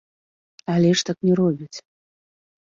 [0.75, 1.77] Але ж так не робяць.